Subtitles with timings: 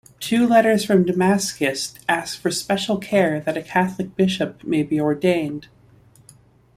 [0.19, 5.67] Two letters from Damasus asked for special care that a Catholic bishop maybe ordained.